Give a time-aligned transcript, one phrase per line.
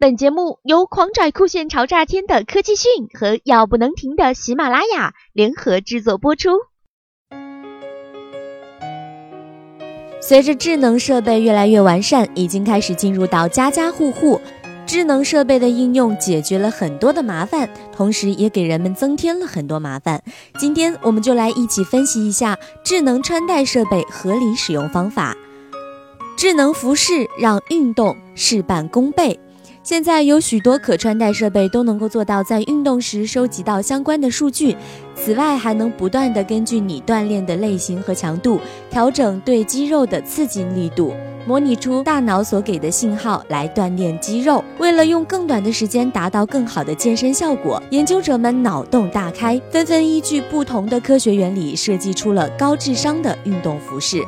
[0.00, 6.50] 本节目由狂拽酷炫潮炸天的科技讯和要不能停的喜马拉雅联合制作播出。
[10.20, 14.40] 随着智能设备越来越完善，已经开始进入到家家户户。
[14.86, 20.22] 智能设备的应用解决了很多的麻烦，同时也给人们增添了很多麻烦。
[20.60, 25.36] 今天我们就来一起分析一下智能穿戴设备合理使用方法。
[26.36, 29.40] 智能服饰让运动事半功倍。
[29.88, 34.76] 现在有许多可穿戴设备都能够做到在运动时收集到相关的数据，
[35.14, 38.60] 此外还能不断的根据你锻炼的类型和强度，
[38.90, 41.14] 调整对肌肉的刺激力度，
[41.46, 44.62] 模拟出大脑所给的信号来锻炼肌肉。
[44.76, 54.22] 为了用更短的时间达到更好的健身效果，研究者们脑洞大开，纷纷依据不同的科学原理设计出了高智商的运动服饰。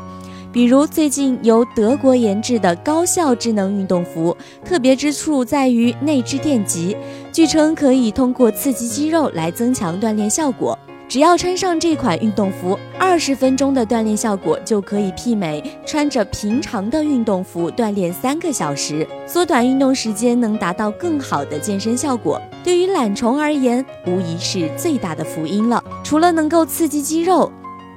[0.53, 6.97] 比如最近由德国研制的高效智能运动服，特别之处在于内置电极，
[7.33, 10.77] 据称可以通过刺激肌肉来增强锻炼效果。
[11.09, 22.41] 只要穿上这款运动服，二十分钟的锻炼效果就可以媲美穿着平常的运动服锻炼三个小时，缩短运动时间，能达到更好的健身效果。
[22.65, 25.83] 对于懒虫而言，无疑是最大的福音了。
[26.03, 27.51] 除了能够刺激肌肉。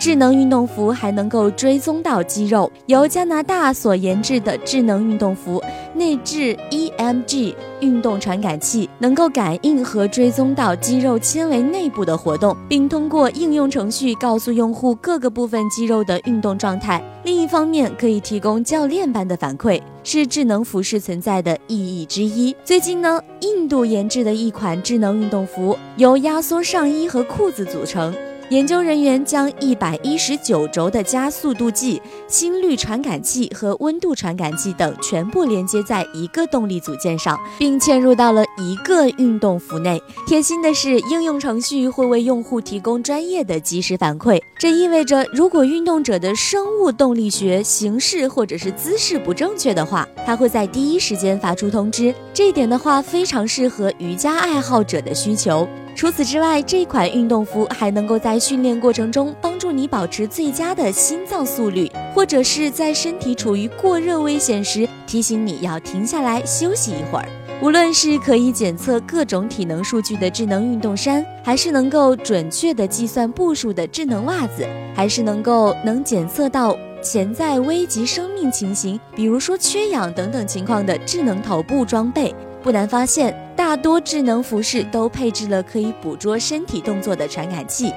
[0.03, 2.69] 智能运动服还能够追踪到肌肉。
[2.87, 5.63] 由加拿大所研制的智能运动服
[5.95, 17.01] 内置 EMG 运动传感器，能够感应和追踪到肌肉纤维内部的活动，并通过应用程序告诉用户各个部分肌肉的运动状态。
[17.23, 22.53] 另一方面，可以提供教练般的反馈，是智能服饰存在的意义之一。
[22.65, 28.13] 最近呢，印度研制的一款智能运动服由压缩上衣和裤子组成。
[28.53, 39.99] 研究人员将一百一十九轴的加速度计、心率传感器和温度传感器等全部连接在一个动力组件上，并嵌入到了一个运动服内。
[40.27, 44.39] 贴心的是，应用程序会为用户提供专业的即时反馈。
[44.59, 52.13] 这意味着，如果运动者的生物动力学形式或者是姿势不正确的话，它会在第一时间发出通知。
[52.31, 55.67] 这一点的话，非常适合瑜伽爱好者的需求。
[55.95, 67.27] 除此之外，这款运动服还能够在训练过程中帮助你保持最佳的心脏速率，或者是在身体处于过热危险时提醒你要停下来休息一会儿。
[67.61, 82.35] 无论是可以检测各种体能数据的智能运动衫，还是能够准确的计算步数的智能袜子，还是能够能检测到潜在危及生命情形，比如说缺氧等等情况的智能头部装备。
[82.63, 87.94] 不难发现，大多智能服饰都配置了可以捕捉身体动作的传感器，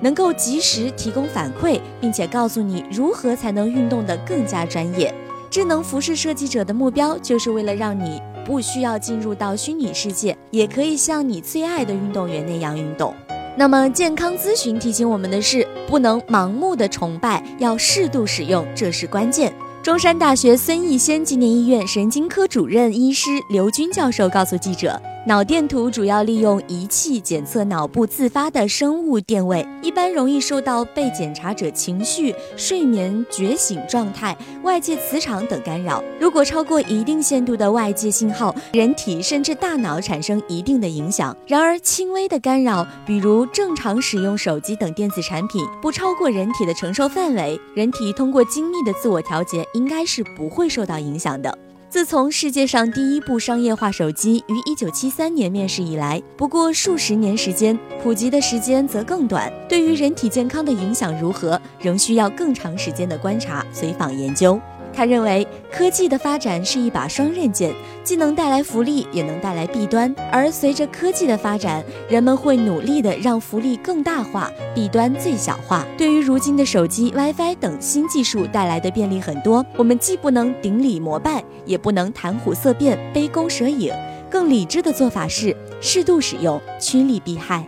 [0.00, 5.14] 能够及时提供反馈，并且告诉你如何才能运动得更加专业。
[5.50, 13.14] 智能服饰设计者的目标，就是为了让你不需要进入到虚拟世界，也可以像你最爱的运动员那样运动。
[13.56, 19.52] 那么，健康咨询提醒我们的是，不能盲目的崇拜，要适度使用，这是关键。
[19.88, 25.00] 中山大学孙逸仙纪念医院神经科主任医师刘军教授告诉记者。
[25.28, 36.02] 脑电图主要利用仪器检测脑部自发的生物电位，一般容易受到被检查者情绪、睡眠、觉醒状态、外界磁场等干扰。
[36.18, 41.36] 如果超过一定限度的外界信号，人体甚至大脑产生一定的影响。
[41.46, 51.58] 然而，轻微的干扰，比如正常使用手机等电子产品，不超过人体的承受范围，人体通过精密的自我调节，应该是不会受到影响的。
[51.90, 59.50] 自从世界上第一部商业化手机于1973年面世以来，不过数十年时间，普及的时间则更短。
[59.66, 64.60] 对于人体健康的影响如何，仍需要更长时间的观察、随访研究。
[64.92, 67.72] 他认为，科技的发展是一把双刃剑，
[68.02, 70.12] 既能带来福利，也能带来弊端。
[70.32, 75.86] 而随着科技的发展，人们会努力的让福利更大化，弊端最小化。
[75.96, 83.92] 对于如今的手机、WiFi 等新技术带来的便利很多，我们既不能顶礼膜拜，也不能谈虎色变、杯弓蛇影。
[84.28, 87.66] 更理智的做法是适度使用，趋利避害。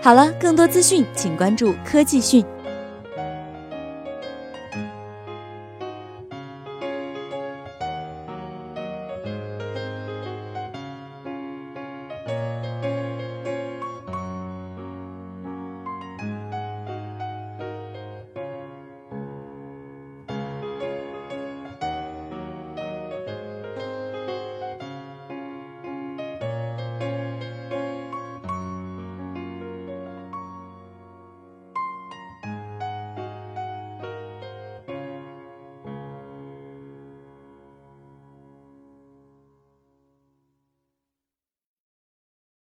[0.00, 2.44] 好了，更多资讯请关注科技讯。